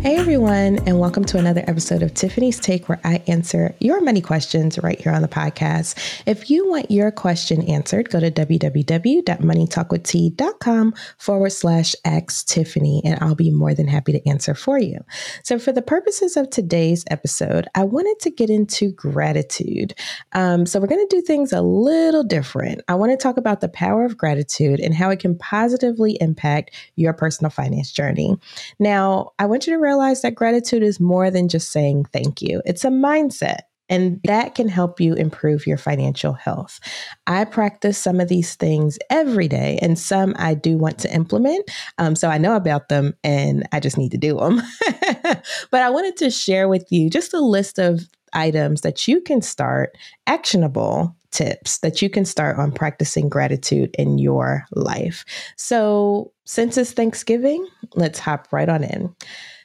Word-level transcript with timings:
Hey 0.00 0.16
everyone, 0.16 0.78
and 0.86 1.00
welcome 1.00 1.24
to 1.24 1.38
another 1.38 1.64
episode 1.66 2.04
of 2.04 2.14
Tiffany's 2.14 2.60
Take, 2.60 2.88
where 2.88 3.00
I 3.02 3.20
answer 3.26 3.74
your 3.80 4.00
money 4.00 4.20
questions 4.20 4.78
right 4.78 4.96
here 4.98 5.10
on 5.10 5.22
the 5.22 5.28
podcast. 5.28 6.22
If 6.24 6.50
you 6.50 6.68
want 6.68 6.88
your 6.88 7.10
question 7.10 7.64
answered, 7.64 8.08
go 8.08 8.20
to 8.20 8.30
www.moneytalkwitht.com 8.30 10.94
forward 11.18 11.50
slash 11.50 11.96
ask 12.04 12.46
Tiffany, 12.46 13.02
and 13.04 13.18
I'll 13.20 13.34
be 13.34 13.50
more 13.50 13.74
than 13.74 13.88
happy 13.88 14.12
to 14.12 14.24
answer 14.28 14.54
for 14.54 14.78
you. 14.78 15.04
So, 15.42 15.58
for 15.58 15.72
the 15.72 15.82
purposes 15.82 16.36
of 16.36 16.48
today's 16.48 17.04
episode, 17.10 17.66
I 17.74 17.82
wanted 17.82 18.20
to 18.20 18.30
get 18.30 18.50
into 18.50 18.92
gratitude. 18.92 19.94
Um, 20.32 20.64
so, 20.64 20.78
we're 20.78 20.86
going 20.86 21.08
to 21.08 21.16
do 21.16 21.22
things 21.22 21.52
a 21.52 21.60
little 21.60 22.22
different. 22.22 22.82
I 22.86 22.94
want 22.94 23.10
to 23.10 23.16
talk 23.16 23.36
about 23.36 23.60
the 23.60 23.68
power 23.68 24.04
of 24.04 24.16
gratitude 24.16 24.78
and 24.78 24.94
how 24.94 25.10
it 25.10 25.18
can 25.18 25.36
positively 25.36 26.16
impact 26.20 26.70
your 26.94 27.14
personal 27.14 27.50
finance 27.50 27.90
journey. 27.90 28.36
Now, 28.78 29.32
I 29.40 29.46
want 29.46 29.66
you 29.66 29.72
to 29.72 29.87
realize 29.88 30.22
that 30.22 30.34
gratitude 30.34 30.82
is 30.82 31.00
more 31.00 31.30
than 31.30 31.48
just 31.48 31.72
saying 31.72 32.04
thank 32.12 32.42
you, 32.42 32.60
it's 32.64 32.84
a 32.84 32.88
mindset. 32.88 33.60
And 33.90 34.20
that 34.24 34.54
can 34.54 34.68
help 34.68 35.00
you 35.00 35.14
improve 35.14 35.66
your 35.66 35.78
financial 35.78 36.34
health. 36.34 36.78
I 37.26 37.46
practice 37.46 37.96
some 37.96 38.20
of 38.20 38.28
these 38.28 38.54
things 38.54 38.98
every 39.08 39.48
day, 39.48 39.78
and 39.80 39.98
some 39.98 40.34
I 40.38 40.52
do 40.52 40.76
want 40.76 40.98
to 40.98 41.14
implement. 41.14 41.70
Um, 41.96 42.14
so 42.14 42.28
I 42.28 42.36
know 42.36 42.54
about 42.54 42.90
them 42.90 43.14
and 43.24 43.66
I 43.72 43.80
just 43.80 43.96
need 43.96 44.10
to 44.10 44.18
do 44.18 44.36
them. 44.36 44.60
but 45.70 45.80
I 45.80 45.88
wanted 45.88 46.18
to 46.18 46.30
share 46.30 46.68
with 46.68 46.86
you 46.90 47.08
just 47.08 47.32
a 47.32 47.40
list 47.40 47.78
of 47.78 48.02
items 48.34 48.82
that 48.82 49.08
you 49.08 49.22
can 49.22 49.40
start 49.40 49.96
actionable 50.26 51.16
tips 51.30 51.78
that 51.78 52.00
you 52.00 52.08
can 52.08 52.24
start 52.24 52.58
on 52.58 52.72
practicing 52.72 53.28
gratitude 53.28 53.94
in 53.98 54.18
your 54.18 54.64
life. 54.72 55.24
So, 55.56 56.32
since 56.44 56.76
it's 56.78 56.92
Thanksgiving, 56.92 57.66
let's 57.94 58.18
hop 58.18 58.48
right 58.52 58.68
on 58.68 58.84
in. 58.84 59.14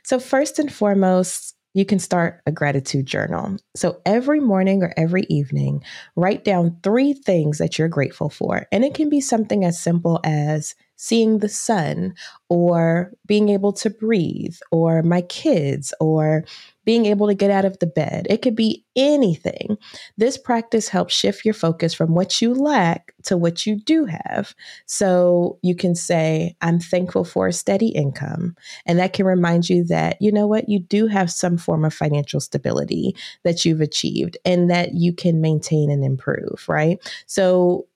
So, 0.03 0.19
first 0.19 0.59
and 0.59 0.71
foremost, 0.71 1.55
you 1.73 1.85
can 1.85 1.99
start 1.99 2.41
a 2.45 2.51
gratitude 2.51 3.05
journal. 3.05 3.57
So, 3.75 4.01
every 4.05 4.39
morning 4.39 4.83
or 4.83 4.93
every 4.97 5.23
evening, 5.29 5.83
write 6.15 6.43
down 6.43 6.77
three 6.83 7.13
things 7.13 7.57
that 7.57 7.77
you're 7.79 7.87
grateful 7.87 8.29
for. 8.29 8.67
And 8.71 8.83
it 8.83 8.93
can 8.93 9.09
be 9.09 9.21
something 9.21 9.65
as 9.65 9.79
simple 9.79 10.19
as 10.23 10.75
seeing 11.03 11.39
the 11.39 11.49
sun 11.49 12.15
or 12.47 13.11
being 13.25 13.49
able 13.49 13.73
to 13.73 13.89
breathe 13.89 14.55
or 14.71 15.03
my 15.03 15.19
kids 15.23 15.93
or 15.99 16.45
being 16.85 17.05
able 17.05 17.27
to 17.27 17.33
get 17.33 17.51
out 17.51 17.65
of 17.65 17.77
the 17.79 17.87
bed. 17.87 18.25
It 18.29 18.41
could 18.41 18.55
be 18.55 18.85
anything. 18.95 19.77
This 20.15 20.37
practice 20.37 20.87
helps 20.87 21.13
shift 21.13 21.43
your 21.43 21.53
focus 21.53 21.93
from 21.93 22.13
what 22.13 22.41
you 22.41 22.53
lack 22.53 23.13
to 23.23 23.35
what 23.35 23.65
you 23.65 23.75
do 23.81 24.05
have. 24.05 24.55
So 24.85 25.59
you 25.61 25.75
can 25.75 25.93
say, 25.93 26.55
I'm 26.61 26.79
thankful 26.79 27.25
for 27.25 27.47
a 27.47 27.53
steady 27.53 27.89
income. 27.89 28.55
And 28.85 28.97
that 28.99 29.11
can 29.11 29.25
remind 29.25 29.69
you 29.69 29.83
that, 29.85 30.21
you 30.21 30.31
know 30.31 30.47
what, 30.47 30.69
you 30.69 30.79
do 30.79 31.07
have 31.07 31.29
some 31.29 31.57
form 31.57 31.83
of 31.83 31.93
financial 31.93 32.39
stability 32.39 33.13
that 33.43 33.65
you've 33.65 33.81
achieved 33.81 34.37
and 34.45 34.69
that 34.69 34.93
you 34.93 35.13
can 35.13 35.41
maintain 35.41 35.91
and 35.91 36.05
improve, 36.05 36.63
right? 36.69 36.97
So 37.25 37.87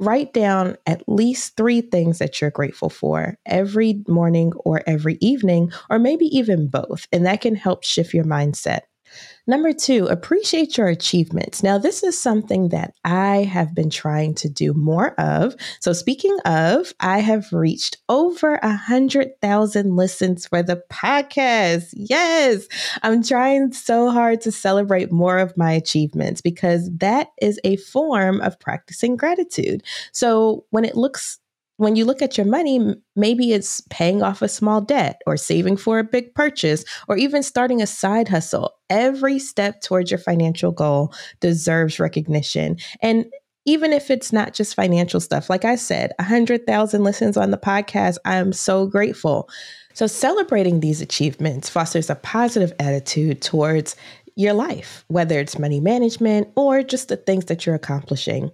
write 0.00 0.32
down 0.32 0.76
at 0.86 1.08
least 1.08 1.56
three 1.56 1.82
things 1.82 2.18
that 2.18 2.40
you're 2.40 2.50
grateful 2.50 2.90
for 2.90 3.36
every 3.46 4.02
morning 4.08 4.52
or 4.64 4.82
every 4.86 5.18
evening, 5.20 5.70
or 5.90 5.98
maybe 5.98 6.26
even 6.36 6.68
both. 6.68 7.06
And 7.12 7.26
that 7.26 7.40
can 7.42 7.54
help 7.54 7.84
shift 7.84 8.14
your 8.14 8.24
mindset. 8.24 8.80
Number 9.46 9.72
two, 9.72 10.06
appreciate 10.06 10.78
your 10.78 10.86
achievements. 10.86 11.62
Now, 11.62 11.76
this 11.76 12.02
is 12.02 12.20
something 12.20 12.68
that 12.68 12.94
I 13.04 13.38
have 13.38 13.74
been 13.74 13.90
trying 13.90 14.34
to 14.36 14.48
do 14.48 14.72
more 14.74 15.18
of. 15.20 15.56
So, 15.80 15.92
speaking 15.92 16.38
of, 16.44 16.92
I 17.00 17.18
have 17.18 17.52
reached 17.52 17.96
over 18.08 18.54
a 18.62 18.76
hundred 18.76 19.30
thousand 19.40 19.96
listens 19.96 20.46
for 20.46 20.62
the 20.62 20.82
podcast. 20.92 21.88
Yes, 21.94 22.68
I'm 23.02 23.22
trying 23.24 23.72
so 23.72 24.10
hard 24.10 24.40
to 24.42 24.52
celebrate 24.52 25.10
more 25.10 25.38
of 25.38 25.56
my 25.56 25.72
achievements 25.72 26.40
because 26.40 26.88
that 26.98 27.28
is 27.42 27.58
a 27.64 27.76
form 27.76 28.40
of 28.42 28.60
practicing 28.60 29.16
gratitude. 29.16 29.82
So, 30.12 30.64
when 30.70 30.84
it 30.84 30.96
looks 30.96 31.40
when 31.80 31.96
you 31.96 32.04
look 32.04 32.20
at 32.20 32.36
your 32.36 32.46
money, 32.46 32.94
maybe 33.16 33.54
it's 33.54 33.80
paying 33.88 34.22
off 34.22 34.42
a 34.42 34.48
small 34.48 34.82
debt 34.82 35.22
or 35.26 35.38
saving 35.38 35.78
for 35.78 35.98
a 35.98 36.04
big 36.04 36.34
purchase 36.34 36.84
or 37.08 37.16
even 37.16 37.42
starting 37.42 37.80
a 37.80 37.86
side 37.86 38.28
hustle. 38.28 38.74
Every 38.90 39.38
step 39.38 39.80
towards 39.80 40.10
your 40.10 40.18
financial 40.18 40.72
goal 40.72 41.14
deserves 41.40 41.98
recognition. 41.98 42.76
And 43.00 43.24
even 43.64 43.94
if 43.94 44.10
it's 44.10 44.30
not 44.30 44.52
just 44.52 44.74
financial 44.74 45.20
stuff, 45.20 45.48
like 45.48 45.64
I 45.64 45.76
said, 45.76 46.12
100,000 46.18 47.02
listens 47.02 47.38
on 47.38 47.50
the 47.50 47.56
podcast, 47.56 48.18
I'm 48.26 48.52
so 48.52 48.86
grateful. 48.86 49.48
So, 49.94 50.06
celebrating 50.06 50.80
these 50.80 51.00
achievements 51.00 51.68
fosters 51.68 52.10
a 52.10 52.14
positive 52.14 52.72
attitude 52.78 53.40
towards 53.40 53.96
your 54.36 54.52
life, 54.52 55.04
whether 55.08 55.38
it's 55.38 55.58
money 55.58 55.80
management 55.80 56.48
or 56.56 56.82
just 56.82 57.08
the 57.08 57.16
things 57.16 57.46
that 57.46 57.66
you're 57.66 57.74
accomplishing. 57.74 58.50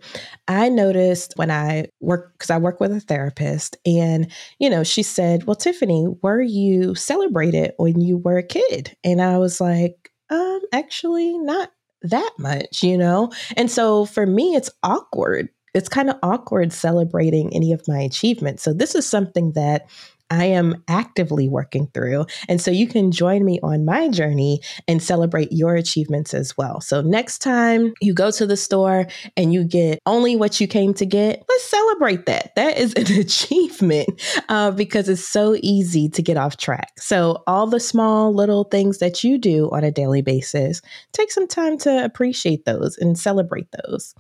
I 0.49 0.69
noticed 0.69 1.33
when 1.37 1.51
I 1.51 1.87
work, 2.01 2.33
because 2.33 2.51
I 2.51 2.59
work 2.59 2.81
with 2.81 2.93
a 2.93 3.01
therapist, 3.01 3.77
and, 3.87 4.31
you 4.59 4.71
know, 4.71 4.85
she 4.85 5.03
said, 5.03 5.45
Well, 5.45 5.57
Tiffany, 5.57 6.07
were 6.23 6.41
you 6.43 6.95
celebrated 6.95 7.73
when 7.77 8.01
you 8.01 8.19
were 8.19 8.39
a 8.39 8.43
kid? 8.43 8.97
And 9.05 9.21
I 9.21 9.39
was 9.39 9.61
like, 9.61 10.11
um, 10.31 10.61
actually, 10.73 11.39
not 11.39 11.71
that 12.03 12.31
much, 12.39 12.83
you 12.83 12.99
know? 12.99 13.33
And 13.57 13.71
so 13.71 14.05
for 14.07 14.27
me, 14.27 14.55
it's 14.55 14.71
awkward. 14.83 15.49
It's 15.75 15.89
kind 15.89 16.09
of 16.09 16.17
awkward 16.23 16.73
celebrating 16.73 17.55
any 17.55 17.73
of 17.73 17.87
my 17.87 17.99
achievements. 17.99 18.63
So 18.63 18.73
this 18.73 18.95
is 18.95 19.07
something 19.07 19.53
that 19.53 19.89
I 20.31 20.47
am 20.47 20.83
actively 20.89 21.49
working 21.49 21.89
through. 21.95 22.27
And 22.49 22.61
so 22.61 22.71
you 22.71 22.89
can 22.89 23.13
join 23.13 23.45
me 23.45 23.61
on 23.63 23.85
my 23.85 24.09
journey 24.09 24.61
and 24.89 25.03
celebrate 25.03 25.53
your 25.53 25.75
achievements 25.77 26.35
as 26.35 26.57
well. 26.57 26.81
So 26.81 27.01
next 27.01 27.39
time 27.39 27.95
you 28.01 28.13
go 28.13 28.31
to 28.33 28.47
the 28.47 28.57
store 28.57 29.07
and 29.37 29.53
you 29.53 29.65
get 29.65 30.01
only 30.07 30.37
what 30.37 30.61
you 30.61 30.67
came 30.67 30.95
to 30.95 31.07
get, 31.07 31.45
let's 31.49 31.71
celebrate 31.71 32.27
that. 32.27 32.55
That 32.57 32.77
is 32.77 32.93
an 32.95 33.13
achievement 33.21 34.09
uh, 34.49 34.73
because 34.73 35.09
it's 35.09 35.27
so 35.27 35.57
easy 35.63 36.09
to 36.11 36.23
get 36.23 36.37
off 36.37 36.57
track. 36.57 36.93
So 36.99 37.43
all 37.47 37.67
the 37.67 37.81
small 37.81 38.35
little 38.35 38.65
things 38.65 38.99
that 38.99 39.23
you 39.23 39.39
do 39.39 39.71
on 39.71 39.85
a 39.85 39.93
daily 39.93 40.23
basis, 40.23 40.83
take 41.13 41.31
some 41.31 41.47
time 41.47 41.79
to 41.79 42.05
appreciate 42.05 42.65
those 42.65 42.99
and 42.99 43.19
celebrate 43.19 43.69
those. 43.87 44.15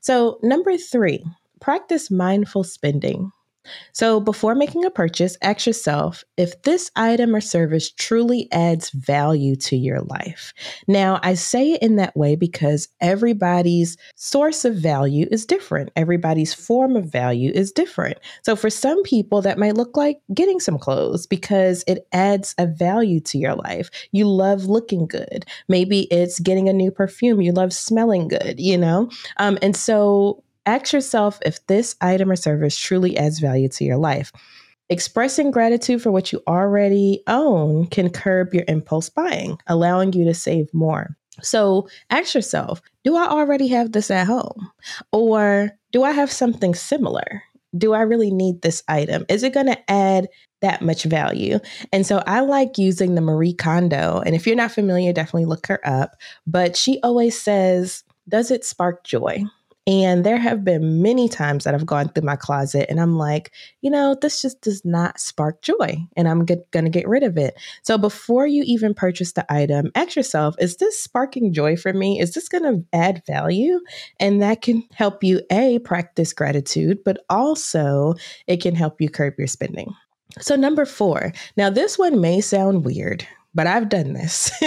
So 0.00 0.38
number 0.42 0.76
three, 0.76 1.24
practice 1.60 2.10
mindful 2.10 2.64
spending. 2.64 3.32
So, 3.92 4.20
before 4.20 4.54
making 4.54 4.84
a 4.84 4.90
purchase, 4.90 5.36
ask 5.42 5.66
yourself 5.66 6.24
if 6.36 6.60
this 6.62 6.90
item 6.96 7.34
or 7.34 7.40
service 7.40 7.90
truly 7.90 8.48
adds 8.52 8.90
value 8.90 9.56
to 9.56 9.76
your 9.76 10.00
life. 10.02 10.52
Now, 10.86 11.20
I 11.22 11.34
say 11.34 11.72
it 11.72 11.82
in 11.82 11.96
that 11.96 12.16
way 12.16 12.36
because 12.36 12.88
everybody's 13.00 13.96
source 14.16 14.64
of 14.64 14.74
value 14.76 15.26
is 15.30 15.46
different, 15.46 15.90
everybody's 15.96 16.54
form 16.54 16.96
of 16.96 17.06
value 17.06 17.52
is 17.54 17.72
different. 17.72 18.18
So, 18.42 18.56
for 18.56 18.70
some 18.70 19.02
people, 19.02 19.42
that 19.42 19.58
might 19.58 19.76
look 19.76 19.96
like 19.96 20.20
getting 20.34 20.60
some 20.60 20.78
clothes 20.78 21.26
because 21.26 21.84
it 21.86 22.06
adds 22.12 22.54
a 22.58 22.66
value 22.66 23.20
to 23.20 23.38
your 23.38 23.54
life. 23.54 23.90
You 24.12 24.28
love 24.28 24.64
looking 24.64 25.06
good. 25.06 25.44
Maybe 25.68 26.02
it's 26.10 26.38
getting 26.40 26.68
a 26.68 26.72
new 26.72 26.90
perfume, 26.90 27.40
you 27.40 27.52
love 27.52 27.72
smelling 27.72 28.28
good, 28.28 28.58
you 28.58 28.78
know? 28.78 29.10
Um, 29.38 29.58
and 29.62 29.76
so, 29.76 30.42
Ask 30.70 30.92
yourself 30.92 31.40
if 31.44 31.66
this 31.66 31.96
item 32.00 32.30
or 32.30 32.36
service 32.36 32.78
truly 32.78 33.18
adds 33.18 33.40
value 33.40 33.68
to 33.70 33.82
your 33.82 33.96
life. 33.96 34.30
Expressing 34.88 35.50
gratitude 35.50 36.00
for 36.00 36.12
what 36.12 36.30
you 36.30 36.44
already 36.46 37.24
own 37.26 37.88
can 37.88 38.08
curb 38.08 38.54
your 38.54 38.62
impulse 38.68 39.10
buying, 39.10 39.58
allowing 39.66 40.12
you 40.12 40.24
to 40.26 40.32
save 40.32 40.72
more. 40.72 41.16
So 41.42 41.88
ask 42.10 42.36
yourself 42.36 42.80
Do 43.02 43.16
I 43.16 43.26
already 43.26 43.66
have 43.66 43.90
this 43.90 44.12
at 44.12 44.28
home? 44.28 44.70
Or 45.10 45.72
do 45.90 46.04
I 46.04 46.12
have 46.12 46.30
something 46.30 46.76
similar? 46.76 47.42
Do 47.76 47.92
I 47.92 48.02
really 48.02 48.30
need 48.30 48.62
this 48.62 48.84
item? 48.86 49.26
Is 49.28 49.42
it 49.42 49.52
going 49.52 49.66
to 49.66 49.90
add 49.90 50.28
that 50.60 50.82
much 50.82 51.02
value? 51.02 51.58
And 51.92 52.06
so 52.06 52.22
I 52.28 52.42
like 52.42 52.78
using 52.78 53.16
the 53.16 53.20
Marie 53.20 53.54
Kondo. 53.54 54.22
And 54.24 54.36
if 54.36 54.46
you're 54.46 54.54
not 54.54 54.70
familiar, 54.70 55.12
definitely 55.12 55.46
look 55.46 55.66
her 55.66 55.80
up. 55.84 56.12
But 56.46 56.76
she 56.76 57.00
always 57.02 57.40
says, 57.40 58.04
Does 58.28 58.52
it 58.52 58.64
spark 58.64 59.02
joy? 59.02 59.42
And 59.86 60.24
there 60.24 60.36
have 60.36 60.62
been 60.62 61.02
many 61.02 61.28
times 61.28 61.64
that 61.64 61.74
I've 61.74 61.86
gone 61.86 62.10
through 62.10 62.24
my 62.24 62.36
closet 62.36 62.86
and 62.90 63.00
I'm 63.00 63.16
like, 63.16 63.50
you 63.80 63.90
know, 63.90 64.14
this 64.20 64.42
just 64.42 64.60
does 64.60 64.84
not 64.84 65.18
spark 65.18 65.62
joy 65.62 65.96
and 66.16 66.28
I'm 66.28 66.44
going 66.44 66.84
to 66.84 66.90
get 66.90 67.08
rid 67.08 67.22
of 67.22 67.38
it. 67.38 67.54
So 67.82 67.96
before 67.96 68.46
you 68.46 68.62
even 68.66 68.94
purchase 68.94 69.32
the 69.32 69.50
item, 69.52 69.90
ask 69.94 70.16
yourself, 70.16 70.54
is 70.58 70.76
this 70.76 71.02
sparking 71.02 71.52
joy 71.52 71.76
for 71.76 71.92
me? 71.92 72.20
Is 72.20 72.34
this 72.34 72.48
to 72.48 72.84
add 72.92 73.22
value? 73.26 73.80
And 74.18 74.42
that 74.42 74.62
can 74.62 74.84
help 74.92 75.24
you, 75.24 75.40
A, 75.50 75.78
practice 75.80 76.32
gratitude, 76.32 76.98
but 77.04 77.24
also 77.30 78.14
it 78.46 78.58
can 78.58 78.74
help 78.74 79.00
you 79.00 79.08
curb 79.08 79.34
your 79.38 79.46
spending. 79.46 79.94
So, 80.38 80.54
number 80.56 80.84
four, 80.84 81.32
now 81.56 81.70
this 81.70 81.98
one 81.98 82.20
may 82.20 82.40
sound 82.40 82.84
weird, 82.84 83.26
but 83.54 83.66
I've 83.66 83.88
done 83.88 84.12
this 84.12 84.52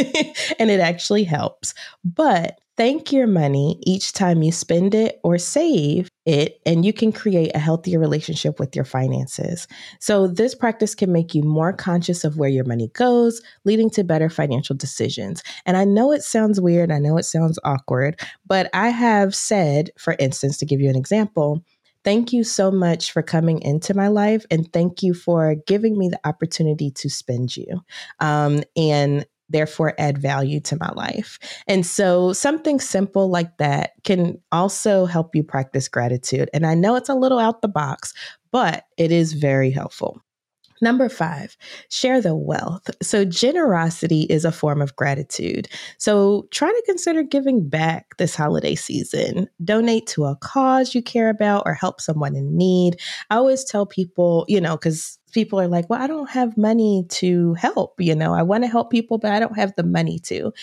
and 0.60 0.70
it 0.70 0.80
actually 0.80 1.24
helps. 1.24 1.74
But 2.04 2.60
thank 2.78 3.12
your 3.12 3.28
money 3.28 3.80
each 3.84 4.14
time 4.14 4.42
you 4.42 4.52
spend 4.52 4.96
it 4.96 5.20
or 5.24 5.38
save 5.38 6.10
it, 6.26 6.60
and 6.66 6.86
you 6.86 6.94
can 6.94 7.12
create 7.12 7.52
a 7.54 7.60
healthier 7.60 8.00
relationship 8.00 8.60
with 8.60 8.76
your 8.76 8.86
finances. 8.86 9.68
So, 10.00 10.28
this 10.28 10.56
practice 10.56 10.96
can 10.96 11.12
make 11.12 11.36
you 11.36 11.44
more 11.44 11.74
conscious 11.74 12.24
of 12.24 12.38
where 12.38 12.50
your 12.50 12.66
money 12.66 12.90
goes, 12.94 13.42
leading 13.66 13.90
to 13.92 14.04
better 14.04 14.30
financial 14.30 14.76
decisions. 14.76 15.44
And 15.66 15.78
I 15.78 15.86
know 15.86 16.12
it 16.12 16.24
sounds 16.24 16.62
weird, 16.62 16.92
I 16.92 17.00
know 17.00 17.18
it 17.18 17.24
sounds 17.24 17.60
awkward, 17.64 18.20
but 18.46 18.70
I 18.74 18.90
have 18.90 19.36
said, 19.36 19.92
for 19.98 20.16
instance, 20.20 20.58
to 20.60 20.66
give 20.66 20.82
you 20.82 20.90
an 20.90 20.96
example, 20.96 21.64
Thank 22.04 22.34
you 22.34 22.44
so 22.44 22.70
much 22.70 23.12
for 23.12 23.22
coming 23.22 23.62
into 23.62 23.94
my 23.94 24.10
life 24.10 24.46
and 24.52 24.72
thank 24.74 25.02
you 25.04 25.14
for 25.14 25.56
giving 25.66 25.98
me 25.98 26.10
the 26.10 26.20
opportunity 26.28 26.92
to 26.92 27.10
spend 27.10 27.56
you. 27.56 27.82
Um, 28.20 28.64
and 28.76 29.26
therefore 29.50 29.94
add 29.98 30.18
value 30.18 30.60
to 30.62 30.78
my 30.80 30.90
life. 30.92 31.38
And 31.68 31.86
so 31.86 32.34
something 32.34 32.80
simple 32.80 33.30
like 33.30 33.58
that 33.58 33.92
can 34.04 34.40
also 34.52 35.06
help 35.06 35.36
you 35.36 35.44
practice 35.44 35.88
gratitude. 35.88 36.50
And 36.54 36.66
I 36.66 36.76
know 36.76 36.96
it's 36.96 37.10
a 37.10 37.16
little 37.16 37.40
out 37.40 37.62
the 37.62 37.68
box, 37.68 38.14
but 38.52 38.86
it 38.98 39.12
is 39.12 39.34
very 39.34 39.72
helpful. 39.72 40.22
Number 40.82 41.10
five, 41.10 41.58
share 41.90 42.22
the 42.22 42.36
wealth. 42.36 42.90
So, 43.02 43.26
generosity 43.26 44.24
is 44.24 44.46
a 44.46 44.52
form 44.52 44.82
of 44.82 44.96
gratitude. 44.96 45.68
So, 45.98 46.48
try 46.52 46.70
to 46.70 46.84
consider 46.86 47.24
giving 47.24 47.68
back 47.68 48.18
this 48.18 48.36
holiday 48.36 48.76
season. 48.76 49.48
Donate 49.64 50.08
to 50.08 50.26
a 50.26 50.36
cause 50.36 50.94
you 50.96 51.02
care 51.02 51.30
about 51.30 51.64
or 51.66 51.74
help 51.74 52.02
someone 52.02 52.36
in 52.36 52.58
need. 52.58 53.00
I 53.30 53.36
always 53.36 53.64
tell 53.64 53.86
people, 53.86 54.46
you 54.48 54.60
know, 54.62 54.78
because 54.78 55.20
people 55.34 55.60
are 55.60 55.68
like, 55.68 55.90
well, 55.90 56.02
I 56.02 56.08
don't 56.08 56.30
have 56.30 56.58
money 56.58 57.06
to 57.10 57.54
help. 57.56 57.96
You 58.00 58.16
know, 58.16 58.34
I 58.34 58.44
want 58.44 58.64
to 58.64 58.70
help 58.70 58.92
people, 58.92 59.18
but 59.18 59.32
I 59.32 59.40
don't 59.40 59.58
have 59.58 59.74
the 59.76 59.84
money 59.84 60.20
to. 60.26 60.54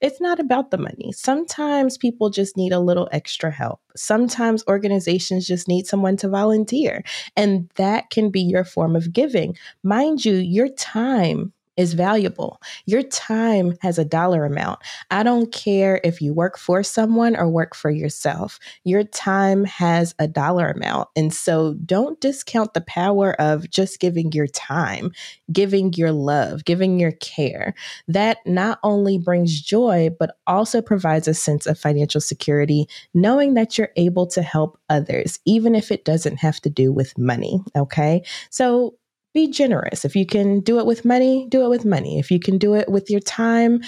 It's 0.00 0.20
not 0.20 0.40
about 0.40 0.70
the 0.70 0.78
money. 0.78 1.12
Sometimes 1.12 1.96
people 1.98 2.30
just 2.30 2.56
need 2.56 2.72
a 2.72 2.80
little 2.80 3.08
extra 3.12 3.50
help. 3.50 3.80
Sometimes 3.96 4.64
organizations 4.68 5.46
just 5.46 5.68
need 5.68 5.86
someone 5.86 6.16
to 6.18 6.28
volunteer, 6.28 7.02
and 7.36 7.68
that 7.76 8.10
can 8.10 8.30
be 8.30 8.40
your 8.40 8.64
form 8.64 8.96
of 8.96 9.12
giving. 9.12 9.56
Mind 9.82 10.24
you, 10.24 10.34
your 10.34 10.68
time 10.68 11.52
is 11.76 11.94
valuable. 11.94 12.60
Your 12.86 13.02
time 13.02 13.76
has 13.82 13.98
a 13.98 14.04
dollar 14.04 14.44
amount. 14.44 14.80
I 15.10 15.22
don't 15.22 15.52
care 15.52 16.00
if 16.04 16.20
you 16.20 16.32
work 16.32 16.58
for 16.58 16.82
someone 16.82 17.36
or 17.36 17.48
work 17.48 17.74
for 17.74 17.90
yourself. 17.90 18.58
Your 18.84 19.04
time 19.04 19.64
has 19.64 20.14
a 20.18 20.26
dollar 20.26 20.70
amount. 20.70 21.08
And 21.16 21.32
so 21.32 21.74
don't 21.74 22.20
discount 22.20 22.74
the 22.74 22.80
power 22.80 23.34
of 23.40 23.68
just 23.70 24.00
giving 24.00 24.32
your 24.32 24.46
time, 24.46 25.12
giving 25.52 25.92
your 25.94 26.12
love, 26.12 26.64
giving 26.64 26.98
your 26.98 27.12
care. 27.12 27.74
That 28.08 28.38
not 28.46 28.78
only 28.82 29.18
brings 29.18 29.60
joy, 29.60 30.10
but 30.18 30.36
also 30.46 30.80
provides 30.82 31.28
a 31.28 31.34
sense 31.34 31.66
of 31.66 31.78
financial 31.78 32.20
security, 32.20 32.88
knowing 33.14 33.54
that 33.54 33.76
you're 33.76 33.92
able 33.96 34.26
to 34.28 34.42
help 34.42 34.78
others, 34.88 35.38
even 35.44 35.74
if 35.74 35.90
it 35.90 36.04
doesn't 36.04 36.38
have 36.38 36.60
to 36.60 36.70
do 36.70 36.92
with 36.92 37.16
money. 37.18 37.60
Okay. 37.76 38.24
So 38.50 38.94
be 39.36 39.46
generous. 39.46 40.06
If 40.06 40.16
you 40.16 40.24
can 40.24 40.60
do 40.60 40.78
it 40.78 40.86
with 40.86 41.04
money, 41.04 41.46
do 41.50 41.62
it 41.62 41.68
with 41.68 41.84
money. 41.84 42.18
If 42.18 42.30
you 42.30 42.40
can 42.40 42.56
do 42.56 42.74
it 42.74 42.88
with 42.88 43.10
your 43.10 43.20
time, 43.20 43.82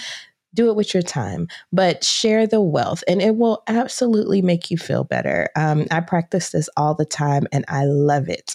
do 0.52 0.68
it 0.68 0.76
with 0.76 0.92
your 0.92 1.02
time, 1.02 1.48
but 1.72 2.04
share 2.04 2.46
the 2.46 2.60
wealth 2.60 3.02
and 3.08 3.22
it 3.22 3.36
will 3.36 3.62
absolutely 3.66 4.42
make 4.42 4.70
you 4.70 4.76
feel 4.76 5.04
better. 5.04 5.48
Um, 5.56 5.86
I 5.90 6.00
practice 6.00 6.50
this 6.50 6.68
all 6.76 6.94
the 6.94 7.06
time 7.06 7.46
and 7.50 7.64
I 7.66 7.86
love 7.86 8.28
it. 8.28 8.52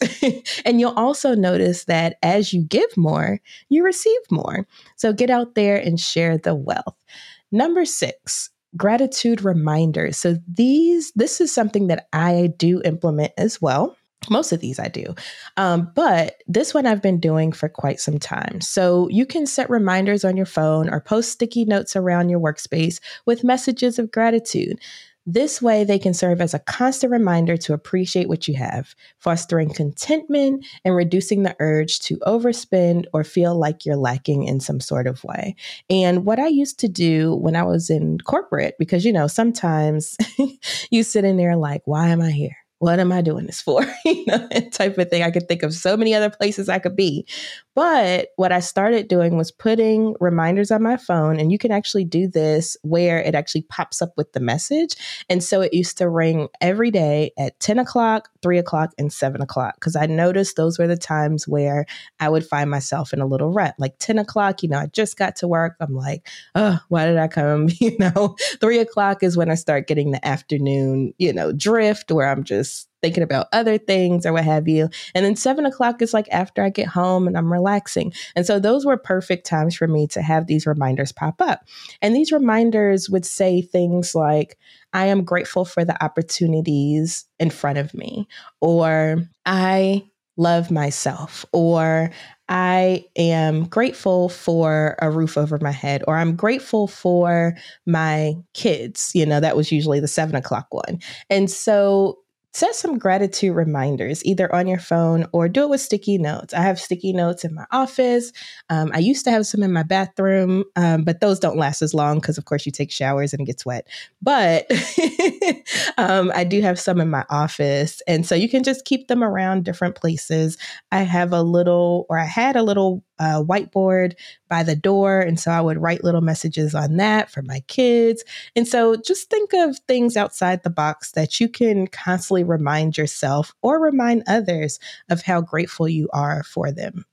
and 0.65 0.79
you'll 0.79 0.93
also 0.93 1.33
notice 1.33 1.85
that 1.85 2.17
as 2.21 2.53
you 2.53 2.61
give 2.61 2.95
more, 2.95 3.39
you 3.69 3.83
receive 3.83 4.21
more. 4.29 4.67
So 4.95 5.13
get 5.13 5.31
out 5.31 5.55
there 5.55 5.77
and 5.77 5.99
share 5.99 6.37
the 6.37 6.53
wealth. 6.53 7.03
Number 7.51 7.85
six, 7.85 8.51
gratitude 8.77 9.43
reminders. 9.43 10.17
So 10.17 10.37
these, 10.47 11.11
this 11.15 11.41
is 11.41 11.51
something 11.51 11.87
that 11.87 12.07
I 12.13 12.53
do 12.55 12.83
implement 12.85 13.31
as 13.35 13.59
well 13.59 13.97
most 14.29 14.51
of 14.51 14.59
these 14.59 14.79
I 14.79 14.87
do. 14.87 15.15
Um, 15.57 15.91
but 15.95 16.43
this 16.47 16.73
one 16.73 16.85
I've 16.85 17.01
been 17.01 17.19
doing 17.19 17.51
for 17.51 17.69
quite 17.69 17.99
some 17.99 18.19
time. 18.19 18.61
So 18.61 19.07
you 19.09 19.25
can 19.25 19.45
set 19.45 19.69
reminders 19.69 20.23
on 20.23 20.37
your 20.37 20.45
phone 20.45 20.89
or 20.89 20.99
post 20.99 21.31
sticky 21.31 21.65
notes 21.65 21.95
around 21.95 22.29
your 22.29 22.39
workspace 22.39 22.99
with 23.25 23.43
messages 23.43 23.99
of 23.99 24.11
gratitude. 24.11 24.79
This 25.25 25.61
way, 25.61 25.85
they 25.85 25.99
can 25.99 26.13
serve 26.13 26.41
as 26.41 26.53
a 26.53 26.59
constant 26.59 27.11
reminder 27.11 27.55
to 27.55 27.73
appreciate 27.73 28.27
what 28.27 28.45
you 28.49 28.55
have, 28.55 28.93
fostering 29.19 29.73
contentment 29.73 30.65
and 30.83 30.95
reducing 30.95 31.43
the 31.43 31.55
urge 31.61 31.99
to 32.01 32.17
overspend 32.27 33.05
or 33.13 33.23
feel 33.23 33.57
like 33.57 33.85
you're 33.85 33.95
lacking 33.95 34.43
in 34.43 34.59
some 34.59 34.81
sort 34.81 35.07
of 35.07 35.23
way. 35.23 35.55
And 35.89 36.25
what 36.25 36.39
I 36.39 36.47
used 36.47 36.77
to 36.79 36.89
do 36.89 37.35
when 37.35 37.55
I 37.55 37.63
was 37.63 37.89
in 37.89 38.17
corporate, 38.19 38.75
because 38.77 39.05
you 39.05 39.13
know, 39.13 39.27
sometimes 39.27 40.17
you 40.91 41.03
sit 41.03 41.23
in 41.23 41.37
there 41.37 41.55
like, 41.55 41.83
why 41.85 42.09
am 42.09 42.21
I 42.21 42.31
here? 42.31 42.57
What 42.83 42.99
am 42.99 43.13
I 43.13 43.21
doing 43.21 43.45
this 43.45 43.61
for? 43.61 43.81
you 44.05 44.25
know, 44.27 44.49
type 44.73 44.97
of 44.97 45.09
thing. 45.09 45.23
I 45.23 45.31
could 45.31 45.47
think 45.47 45.63
of 45.63 45.73
so 45.73 45.95
many 45.95 46.13
other 46.13 46.29
places 46.29 46.67
I 46.67 46.79
could 46.79 46.97
be. 46.97 47.25
But 47.75 48.29
what 48.35 48.51
I 48.51 48.59
started 48.59 49.07
doing 49.07 49.35
was 49.35 49.51
putting 49.51 50.15
reminders 50.19 50.69
on 50.69 50.83
my 50.83 50.97
phone, 50.97 51.39
and 51.39 51.51
you 51.51 51.57
can 51.57 51.71
actually 51.71 52.05
do 52.05 52.27
this 52.27 52.77
where 52.83 53.19
it 53.19 53.33
actually 53.33 53.63
pops 53.63 54.01
up 54.01 54.13
with 54.15 54.33
the 54.33 54.39
message. 54.39 54.95
And 55.29 55.43
so 55.43 55.61
it 55.61 55.73
used 55.73 55.97
to 55.97 56.09
ring 56.09 56.49
every 56.61 56.91
day 56.91 57.31
at 57.37 57.59
10 57.59 57.79
o'clock, 57.79 58.29
3 58.41 58.59
o'clock, 58.59 58.91
and 58.97 59.11
7 59.11 59.41
o'clock. 59.41 59.75
Because 59.75 59.95
I 59.95 60.05
noticed 60.05 60.55
those 60.55 60.77
were 60.77 60.87
the 60.87 60.97
times 60.97 61.47
where 61.47 61.85
I 62.19 62.29
would 62.29 62.45
find 62.45 62.69
myself 62.69 63.11
in 63.11 63.21
a 63.21 63.25
little 63.25 63.51
rut. 63.51 63.73
Like 63.79 63.97
10 63.99 64.19
o'clock, 64.19 64.61
you 64.61 64.69
know, 64.69 64.77
I 64.77 64.87
just 64.87 65.17
got 65.17 65.35
to 65.37 65.47
work. 65.47 65.75
I'm 65.79 65.95
like, 65.95 66.27
oh, 66.55 66.79
why 66.89 67.05
did 67.05 67.17
I 67.17 67.27
come? 67.27 67.69
You 67.83 67.97
know, 67.97 68.37
3 68.61 68.79
o'clock 68.79 69.23
is 69.23 69.35
when 69.35 69.49
I 69.49 69.55
start 69.55 69.87
getting 69.87 70.11
the 70.11 70.25
afternoon, 70.25 71.13
you 71.17 71.33
know, 71.33 71.51
drift 71.51 72.11
where 72.11 72.29
I'm 72.29 72.45
just 72.45 72.87
thinking 73.03 73.21
about 73.21 73.47
other 73.51 73.77
things 73.77 74.25
or 74.25 74.31
what 74.31 74.45
have 74.45 74.67
you. 74.67 74.89
And 75.13 75.25
then 75.25 75.35
seven 75.35 75.65
o'clock 75.65 76.01
is 76.01 76.13
like 76.13 76.27
after 76.31 76.63
I 76.63 76.69
get 76.69 76.87
home 76.87 77.27
and 77.27 77.37
I'm 77.37 77.51
relaxing. 77.51 78.13
And 78.35 78.45
so 78.45 78.59
those 78.59 78.85
were 78.85 78.97
perfect 78.97 79.45
times 79.45 79.75
for 79.75 79.87
me 79.87 80.07
to 80.07 80.21
have 80.21 80.47
these 80.47 80.65
reminders 80.65 81.11
pop 81.11 81.41
up. 81.41 81.67
And 82.01 82.15
these 82.15 82.31
reminders 82.31 83.09
would 83.09 83.25
say 83.25 83.61
things 83.61 84.15
like, 84.15 84.57
I 84.93 85.07
am 85.07 85.25
grateful 85.25 85.65
for 85.65 85.83
the 85.83 86.01
opportunities 86.03 87.25
in 87.39 87.49
front 87.49 87.77
of 87.77 87.93
me, 87.93 88.27
or 88.61 89.17
I 89.45 90.05
love 90.37 90.71
myself, 90.71 91.45
or 91.51 92.09
I 92.49 93.05
am 93.15 93.65
grateful 93.65 94.29
for 94.29 94.95
a 94.99 95.09
roof 95.09 95.37
over 95.37 95.57
my 95.59 95.71
head, 95.71 96.03
or 96.07 96.17
I'm 96.17 96.35
grateful 96.35 96.87
for 96.87 97.55
my 97.85 98.33
kids. 98.53 99.11
You 99.13 99.25
know, 99.25 99.39
that 99.39 99.57
was 99.57 99.71
usually 99.71 99.99
the 99.99 100.07
seven 100.07 100.35
o'clock 100.35 100.67
one. 100.71 100.99
And 101.29 101.49
so 101.49 102.19
set 102.53 102.75
some 102.75 102.99
gratitude 102.99 103.55
reminders 103.55 104.23
either 104.25 104.53
on 104.53 104.67
your 104.67 104.79
phone 104.79 105.25
or 105.31 105.49
do 105.49 105.63
it 105.63 105.69
with 105.69 105.81
sticky 105.81 106.19
notes. 106.19 106.53
I 106.53 106.61
have 106.61 106.79
sticky 106.79 107.11
notes 107.11 107.43
in 107.43 107.55
my 107.55 107.65
office. 107.71 108.31
Um, 108.69 108.91
I 108.93 108.99
used 108.99 109.25
to 109.25 109.31
have 109.31 109.47
some 109.47 109.63
in 109.63 109.73
my 109.73 109.81
bathroom, 109.81 110.63
um, 110.75 111.03
but 111.03 111.19
those 111.19 111.39
don't 111.39 111.57
last 111.57 111.81
as 111.81 111.95
long 111.95 112.19
because, 112.19 112.37
of 112.37 112.45
course, 112.45 112.65
you 112.65 112.71
take 112.71 112.91
showers 112.91 113.33
and 113.33 113.41
it 113.41 113.45
gets 113.45 113.65
wet. 113.65 113.87
But 114.21 114.67
um, 115.97 116.31
I 116.35 116.43
do 116.43 116.61
have 116.61 116.79
some 116.79 117.01
in 117.01 117.09
my 117.09 117.25
office. 117.29 118.01
And 118.07 118.25
so 118.25 118.35
you 118.35 118.47
can 118.47 118.63
just 118.63 118.85
keep 118.85 119.07
them 119.07 119.23
around 119.23 119.65
different 119.65 119.95
places. 119.95 120.57
I 120.91 121.01
have 121.01 121.33
a 121.33 121.41
little, 121.41 122.05
or 122.07 122.19
I 122.19 122.25
had 122.25 122.55
a 122.55 122.63
little 122.63 123.03
whiteboard 123.43 124.13
by 124.49 124.63
the 124.63 124.75
door. 124.75 125.19
And 125.19 125.39
so 125.39 125.51
I 125.51 125.61
would 125.61 125.77
write 125.81 126.03
little 126.03 126.21
messages 126.21 126.75
on 126.75 126.97
that 126.97 127.29
for 127.29 127.41
my 127.41 127.61
kids. 127.67 128.23
And 128.55 128.67
so 128.67 128.95
just 128.95 129.29
think 129.29 129.53
of 129.53 129.79
things 129.87 130.17
outside 130.17 130.63
the 130.63 130.69
box 130.69 131.11
that 131.13 131.39
you 131.39 131.49
can 131.49 131.87
constantly 131.87 132.43
remind 132.43 132.97
yourself 132.97 133.53
or 133.61 133.79
remind 133.79 134.23
others 134.27 134.79
of 135.09 135.21
how 135.21 135.41
grateful 135.41 135.87
you 135.87 136.09
are 136.13 136.43
for 136.43 136.71
them. 136.71 137.05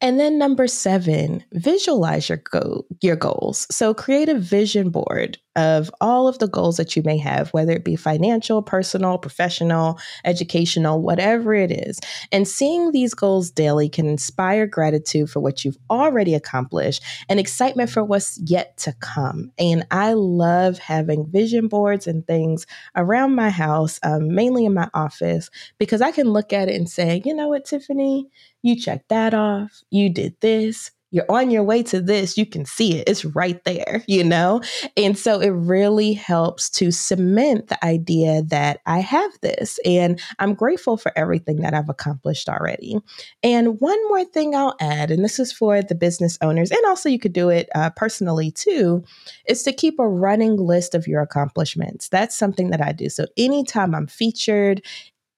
And 0.00 0.20
then 0.20 0.38
number 0.38 0.66
seven, 0.68 1.44
visualize 1.52 2.28
your 2.28 2.38
go- 2.38 2.86
your 3.00 3.16
goals. 3.16 3.66
So 3.70 3.94
create 3.94 4.28
a 4.28 4.38
vision 4.38 4.90
board 4.90 5.38
of 5.56 5.90
all 6.00 6.28
of 6.28 6.38
the 6.38 6.46
goals 6.46 6.76
that 6.76 6.94
you 6.94 7.02
may 7.04 7.18
have, 7.18 7.48
whether 7.50 7.72
it 7.72 7.84
be 7.84 7.96
financial, 7.96 8.62
personal, 8.62 9.18
professional, 9.18 9.98
educational, 10.24 11.02
whatever 11.02 11.52
it 11.52 11.72
is. 11.72 11.98
And 12.30 12.46
seeing 12.46 12.92
these 12.92 13.12
goals 13.12 13.50
daily 13.50 13.88
can 13.88 14.06
inspire 14.06 14.68
gratitude 14.68 15.30
for 15.30 15.40
what 15.40 15.64
you've 15.64 15.78
already 15.90 16.34
accomplished 16.34 17.02
and 17.28 17.40
excitement 17.40 17.90
for 17.90 18.04
what's 18.04 18.38
yet 18.44 18.76
to 18.78 18.92
come. 19.00 19.50
And 19.58 19.84
I 19.90 20.12
love 20.12 20.78
having 20.78 21.26
vision 21.26 21.66
boards 21.66 22.06
and 22.06 22.24
things 22.24 22.64
around 22.94 23.34
my 23.34 23.50
house, 23.50 23.98
um, 24.04 24.32
mainly 24.32 24.64
in 24.64 24.74
my 24.74 24.88
office, 24.94 25.50
because 25.78 26.00
I 26.00 26.12
can 26.12 26.28
look 26.28 26.52
at 26.52 26.68
it 26.68 26.76
and 26.76 26.88
say, 26.88 27.20
you 27.24 27.34
know 27.34 27.48
what, 27.48 27.64
Tiffany, 27.64 28.28
you 28.62 28.76
checked 28.76 29.08
that 29.08 29.34
off, 29.34 29.82
you 29.90 30.10
did 30.10 30.36
this, 30.40 30.90
you're 31.10 31.30
on 31.30 31.50
your 31.50 31.62
way 31.62 31.82
to 31.82 32.00
this, 32.00 32.36
you 32.36 32.44
can 32.44 32.66
see 32.66 32.98
it. 32.98 33.08
It's 33.08 33.24
right 33.24 33.62
there, 33.64 34.04
you 34.08 34.24
know? 34.24 34.60
And 34.96 35.16
so 35.16 35.40
it 35.40 35.48
really 35.48 36.12
helps 36.12 36.68
to 36.70 36.90
cement 36.90 37.68
the 37.68 37.82
idea 37.84 38.42
that 38.42 38.80
I 38.86 38.98
have 38.98 39.30
this 39.40 39.78
and 39.84 40.20
I'm 40.38 40.54
grateful 40.54 40.96
for 40.96 41.12
everything 41.16 41.62
that 41.62 41.74
I've 41.74 41.88
accomplished 41.88 42.48
already. 42.48 42.98
And 43.42 43.80
one 43.80 44.08
more 44.08 44.24
thing 44.24 44.54
I'll 44.54 44.76
add, 44.80 45.10
and 45.10 45.24
this 45.24 45.38
is 45.38 45.52
for 45.52 45.82
the 45.82 45.94
business 45.94 46.36
owners, 46.42 46.70
and 46.70 46.84
also 46.86 47.08
you 47.08 47.18
could 47.18 47.32
do 47.32 47.48
it 47.48 47.68
uh, 47.74 47.90
personally 47.90 48.50
too, 48.50 49.04
is 49.46 49.62
to 49.62 49.72
keep 49.72 49.98
a 49.98 50.08
running 50.08 50.56
list 50.56 50.94
of 50.94 51.06
your 51.06 51.22
accomplishments. 51.22 52.08
That's 52.08 52.36
something 52.36 52.70
that 52.70 52.82
I 52.82 52.92
do. 52.92 53.08
So 53.08 53.26
anytime 53.36 53.94
I'm 53.94 54.06
featured 54.06 54.82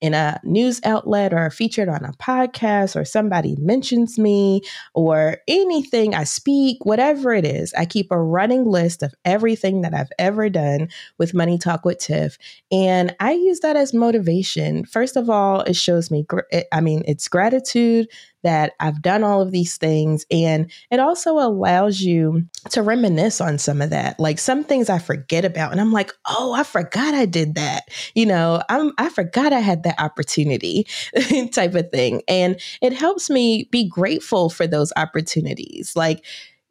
in 0.01 0.15
a 0.15 0.39
news 0.43 0.81
outlet 0.83 1.33
or 1.33 1.49
featured 1.49 1.87
on 1.87 2.03
a 2.03 2.11
podcast 2.13 2.99
or 2.99 3.05
somebody 3.05 3.55
mentions 3.59 4.17
me 4.17 4.61
or 4.93 5.37
anything 5.47 6.15
I 6.15 6.23
speak, 6.23 6.83
whatever 6.83 7.33
it 7.33 7.45
is, 7.45 7.73
I 7.75 7.85
keep 7.85 8.11
a 8.11 8.21
running 8.21 8.65
list 8.65 9.03
of 9.03 9.13
everything 9.23 9.81
that 9.81 9.93
I've 9.93 10.11
ever 10.17 10.49
done 10.49 10.89
with 11.17 11.33
Money 11.33 11.57
Talk 11.57 11.85
with 11.85 11.99
Tiff. 11.99 12.37
And 12.71 13.15
I 13.19 13.33
use 13.33 13.59
that 13.59 13.75
as 13.75 13.93
motivation. 13.93 14.85
First 14.85 15.15
of 15.15 15.29
all, 15.29 15.61
it 15.61 15.75
shows 15.75 16.09
me, 16.09 16.25
I 16.71 16.81
mean, 16.81 17.03
it's 17.07 17.27
gratitude 17.27 18.07
that 18.43 18.73
I've 18.79 19.01
done 19.01 19.23
all 19.23 19.41
of 19.41 19.51
these 19.51 19.77
things. 19.77 20.25
And 20.31 20.71
it 20.89 20.99
also 20.99 21.33
allows 21.39 22.01
you 22.01 22.45
to 22.71 22.81
reminisce 22.81 23.41
on 23.41 23.57
some 23.57 23.81
of 23.81 23.89
that. 23.89 24.19
Like 24.19 24.39
some 24.39 24.63
things 24.63 24.89
I 24.89 24.99
forget 24.99 25.45
about, 25.45 25.71
and 25.71 25.81
I'm 25.81 25.91
like, 25.91 26.11
oh, 26.27 26.53
I 26.53 26.63
forgot 26.63 27.13
I 27.13 27.25
did 27.25 27.55
that. 27.55 27.89
You 28.15 28.25
know, 28.25 28.61
I'm 28.69 28.91
I 28.97 29.09
forgot 29.09 29.53
I 29.53 29.59
had 29.59 29.83
that 29.83 29.99
opportunity 29.99 30.87
type 31.51 31.75
of 31.75 31.91
thing. 31.91 32.21
And 32.27 32.59
it 32.81 32.93
helps 32.93 33.29
me 33.29 33.67
be 33.71 33.87
grateful 33.87 34.49
for 34.49 34.67
those 34.67 34.91
opportunities. 34.95 35.95
Like 35.95 36.23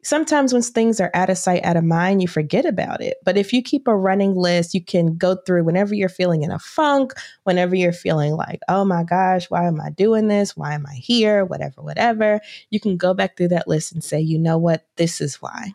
sometimes 0.03 0.53
when 0.53 0.61
things 0.61 0.99
are 0.99 1.11
out 1.13 1.29
of 1.29 1.37
sight, 1.37 1.63
out 1.63 1.77
of 1.77 1.83
mind, 1.83 2.21
you 2.21 2.27
forget 2.27 2.65
about 2.65 3.01
it. 3.01 3.17
But 3.23 3.37
if 3.37 3.53
you 3.53 3.61
keep 3.61 3.87
a 3.87 3.95
running 3.95 4.35
list, 4.35 4.73
you 4.73 4.83
can 4.83 5.17
go 5.17 5.35
through 5.35 5.63
whenever 5.63 5.93
you're 5.93 6.09
feeling 6.09 6.43
in 6.43 6.51
a 6.51 6.59
funk, 6.59 7.13
whenever 7.43 7.75
you're 7.75 7.93
feeling 7.93 8.33
like, 8.33 8.59
oh 8.67 8.85
my 8.85 9.03
gosh, 9.03 9.49
why 9.49 9.67
am 9.67 9.79
I 9.79 9.89
doing 9.89 10.27
this? 10.27 10.57
Why 10.57 10.73
am 10.73 10.85
I 10.87 10.95
here? 10.95 11.45
Whatever, 11.45 11.81
whatever. 11.81 12.39
You 12.69 12.79
can 12.79 12.97
go 12.97 13.13
back 13.13 13.37
through 13.37 13.49
that 13.49 13.67
list 13.67 13.91
and 13.91 14.03
say, 14.03 14.19
you 14.19 14.39
know 14.39 14.57
what? 14.57 14.85
This 14.95 15.21
is 15.21 15.41
why. 15.41 15.73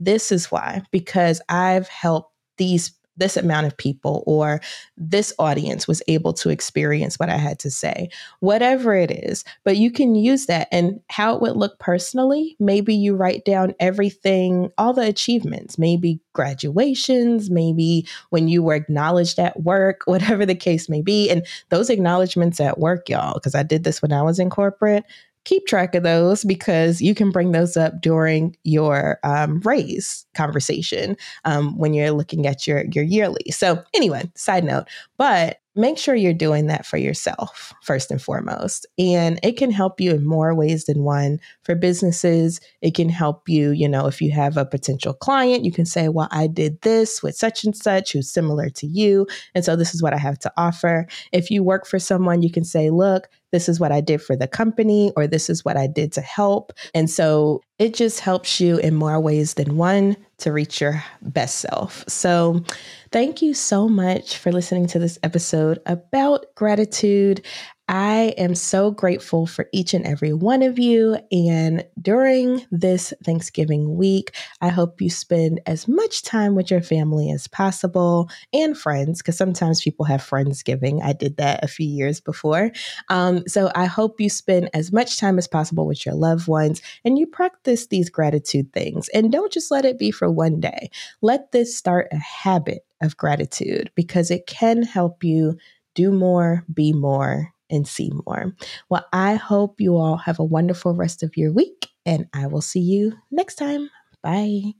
This 0.00 0.32
is 0.32 0.50
why, 0.50 0.82
because 0.90 1.40
I've 1.48 1.88
helped 1.88 2.32
these 2.56 2.92
this 3.16 3.36
amount 3.36 3.66
of 3.66 3.76
people 3.76 4.22
or 4.26 4.60
this 4.96 5.32
audience 5.38 5.86
was 5.86 6.02
able 6.08 6.32
to 6.32 6.50
experience 6.50 7.18
what 7.18 7.28
I 7.28 7.36
had 7.36 7.58
to 7.60 7.70
say, 7.70 8.08
whatever 8.40 8.94
it 8.94 9.10
is. 9.10 9.44
But 9.64 9.76
you 9.76 9.90
can 9.90 10.14
use 10.14 10.46
that 10.46 10.68
and 10.72 11.00
how 11.10 11.34
it 11.34 11.42
would 11.42 11.56
look 11.56 11.78
personally. 11.78 12.56
Maybe 12.58 12.94
you 12.94 13.14
write 13.14 13.44
down 13.44 13.74
everything, 13.80 14.70
all 14.78 14.92
the 14.92 15.06
achievements, 15.06 15.78
maybe 15.78 16.20
graduations, 16.32 17.50
maybe 17.50 18.06
when 18.30 18.48
you 18.48 18.62
were 18.62 18.74
acknowledged 18.74 19.38
at 19.38 19.62
work, 19.62 20.02
whatever 20.06 20.44
the 20.44 20.54
case 20.54 20.88
may 20.88 21.02
be. 21.02 21.30
And 21.30 21.46
those 21.70 21.90
acknowledgments 21.90 22.60
at 22.60 22.78
work, 22.78 23.08
y'all, 23.08 23.34
because 23.34 23.54
I 23.54 23.62
did 23.62 23.84
this 23.84 24.02
when 24.02 24.12
I 24.12 24.22
was 24.22 24.38
in 24.38 24.50
corporate, 24.50 25.04
keep 25.44 25.66
track 25.66 25.94
of 25.94 26.02
those 26.02 26.44
because 26.44 27.00
you 27.00 27.14
can 27.14 27.30
bring 27.30 27.52
those 27.52 27.76
up 27.76 28.00
during 28.00 28.56
your 28.64 29.18
um, 29.22 29.60
raise 29.60 30.26
conversation 30.34 31.16
um, 31.44 31.76
when 31.78 31.94
you're 31.94 32.10
looking 32.10 32.46
at 32.46 32.66
your 32.66 32.84
your 32.92 33.04
yearly. 33.04 33.50
So 33.50 33.82
anyway, 33.94 34.30
side 34.34 34.64
note, 34.64 34.86
but 35.16 35.58
make 35.76 35.98
sure 35.98 36.14
you're 36.14 36.32
doing 36.32 36.68
that 36.68 36.86
for 36.86 36.96
yourself 36.96 37.72
first 37.82 38.10
and 38.10 38.22
foremost 38.22 38.86
and 38.96 39.40
it 39.42 39.56
can 39.56 39.70
help 39.72 40.00
you 40.00 40.12
in 40.12 40.24
more 40.24 40.54
ways 40.54 40.84
than 40.84 41.02
one 41.02 41.40
for 41.64 41.74
businesses 41.74 42.60
it 42.80 42.94
can 42.94 43.08
help 43.08 43.48
you 43.48 43.70
you 43.70 43.88
know 43.88 44.06
if 44.06 44.22
you 44.22 44.30
have 44.30 44.56
a 44.56 44.64
potential 44.64 45.12
client 45.12 45.64
you 45.64 45.72
can 45.72 45.84
say 45.84 46.08
well 46.08 46.28
i 46.30 46.46
did 46.46 46.80
this 46.82 47.22
with 47.22 47.34
such 47.34 47.64
and 47.64 47.76
such 47.76 48.12
who's 48.12 48.30
similar 48.30 48.70
to 48.70 48.86
you 48.86 49.26
and 49.54 49.64
so 49.64 49.74
this 49.74 49.94
is 49.94 50.02
what 50.02 50.14
i 50.14 50.18
have 50.18 50.38
to 50.38 50.52
offer 50.56 51.06
if 51.32 51.50
you 51.50 51.62
work 51.62 51.86
for 51.86 51.98
someone 51.98 52.42
you 52.42 52.50
can 52.50 52.64
say 52.64 52.90
look 52.90 53.28
this 53.54 53.68
is 53.68 53.78
what 53.78 53.92
I 53.92 54.00
did 54.00 54.20
for 54.20 54.34
the 54.34 54.48
company, 54.48 55.12
or 55.16 55.28
this 55.28 55.48
is 55.48 55.64
what 55.64 55.76
I 55.76 55.86
did 55.86 56.10
to 56.14 56.20
help. 56.20 56.72
And 56.92 57.08
so 57.08 57.60
it 57.78 57.94
just 57.94 58.18
helps 58.18 58.60
you 58.60 58.78
in 58.78 58.96
more 58.96 59.20
ways 59.20 59.54
than 59.54 59.76
one 59.76 60.16
to 60.38 60.50
reach 60.50 60.80
your 60.80 61.04
best 61.22 61.60
self. 61.60 62.04
So, 62.08 62.64
thank 63.12 63.40
you 63.42 63.54
so 63.54 63.88
much 63.88 64.38
for 64.38 64.50
listening 64.50 64.88
to 64.88 64.98
this 64.98 65.20
episode 65.22 65.78
about 65.86 66.46
gratitude. 66.56 67.46
I 67.86 68.34
am 68.38 68.54
so 68.54 68.90
grateful 68.90 69.46
for 69.46 69.68
each 69.70 69.92
and 69.92 70.06
every 70.06 70.32
one 70.32 70.62
of 70.62 70.78
you. 70.78 71.18
And 71.30 71.84
during 72.00 72.64
this 72.70 73.12
Thanksgiving 73.22 73.96
week, 73.96 74.34
I 74.62 74.68
hope 74.68 75.02
you 75.02 75.10
spend 75.10 75.60
as 75.66 75.86
much 75.86 76.22
time 76.22 76.54
with 76.54 76.70
your 76.70 76.80
family 76.80 77.30
as 77.30 77.46
possible 77.46 78.30
and 78.54 78.76
friends, 78.76 79.20
because 79.20 79.36
sometimes 79.36 79.82
people 79.82 80.06
have 80.06 80.22
Friendsgiving. 80.22 81.02
I 81.02 81.12
did 81.12 81.36
that 81.36 81.62
a 81.62 81.68
few 81.68 81.86
years 81.86 82.20
before. 82.20 82.70
Um, 83.10 83.46
so 83.46 83.70
I 83.74 83.84
hope 83.84 84.18
you 84.18 84.30
spend 84.30 84.70
as 84.72 84.90
much 84.90 85.18
time 85.18 85.36
as 85.36 85.46
possible 85.46 85.86
with 85.86 86.06
your 86.06 86.14
loved 86.14 86.48
ones 86.48 86.80
and 87.04 87.18
you 87.18 87.26
practice 87.26 87.88
these 87.88 88.08
gratitude 88.08 88.72
things. 88.72 89.10
And 89.10 89.30
don't 89.30 89.52
just 89.52 89.70
let 89.70 89.84
it 89.84 89.98
be 89.98 90.10
for 90.10 90.30
one 90.30 90.58
day. 90.58 90.88
Let 91.20 91.52
this 91.52 91.76
start 91.76 92.08
a 92.12 92.16
habit 92.16 92.86
of 93.02 93.18
gratitude 93.18 93.90
because 93.94 94.30
it 94.30 94.46
can 94.46 94.82
help 94.82 95.22
you 95.22 95.58
do 95.94 96.10
more, 96.10 96.64
be 96.72 96.92
more, 96.92 97.53
and 97.74 97.86
see 97.86 98.10
more. 98.26 98.54
Well, 98.88 99.04
I 99.12 99.34
hope 99.34 99.80
you 99.80 99.96
all 99.96 100.16
have 100.16 100.38
a 100.38 100.44
wonderful 100.44 100.94
rest 100.94 101.22
of 101.22 101.36
your 101.36 101.52
week, 101.52 101.88
and 102.06 102.26
I 102.32 102.46
will 102.46 102.62
see 102.62 102.80
you 102.80 103.18
next 103.30 103.56
time. 103.56 103.90
Bye. 104.22 104.72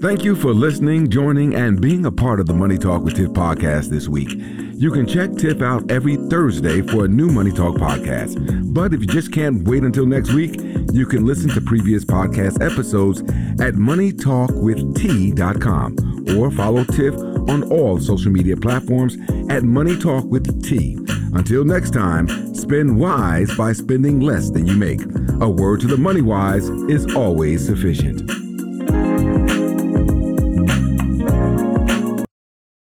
Thank 0.00 0.24
you 0.24 0.34
for 0.36 0.54
listening, 0.54 1.08
joining, 1.08 1.54
and 1.54 1.80
being 1.80 2.04
a 2.06 2.12
part 2.12 2.40
of 2.40 2.46
the 2.46 2.54
Money 2.54 2.78
Talk 2.78 3.02
with 3.02 3.16
Tiff 3.16 3.30
podcast 3.30 3.90
this 3.90 4.08
week. 4.08 4.30
You 4.74 4.92
can 4.92 5.06
check 5.06 5.34
Tiff 5.34 5.60
out 5.60 5.90
every 5.90 6.16
Thursday 6.28 6.82
for 6.82 7.04
a 7.04 7.08
new 7.08 7.30
Money 7.30 7.50
Talk 7.50 7.74
podcast. 7.76 8.72
But 8.72 8.94
if 8.94 9.00
you 9.00 9.06
just 9.06 9.32
can't 9.32 9.66
wait 9.66 9.82
until 9.82 10.06
next 10.06 10.32
week, 10.32 10.54
you 10.92 11.04
can 11.04 11.26
listen 11.26 11.50
to 11.50 11.60
previous 11.60 12.04
podcast 12.04 12.64
episodes 12.64 13.22
at 13.60 13.74
moneytalkwitht.com 13.74 16.38
or 16.38 16.50
follow 16.52 16.84
Tiff 16.84 17.16
on 17.48 17.64
all 17.72 17.98
social 17.98 18.30
media 18.30 18.56
platforms 18.56 19.16
at 19.50 19.64
Money 19.64 19.98
Talk 19.98 20.24
with 20.26 20.64
T. 20.64 20.96
Until 21.38 21.64
next 21.64 21.92
time, 21.92 22.26
spend 22.52 22.98
wise 22.98 23.56
by 23.56 23.72
spending 23.72 24.18
less 24.18 24.50
than 24.50 24.66
you 24.66 24.76
make. 24.76 25.00
A 25.40 25.48
word 25.48 25.80
to 25.82 25.86
the 25.86 25.96
money 25.96 26.20
wise 26.20 26.68
is 26.90 27.14
always 27.14 27.64
sufficient. 27.64 28.37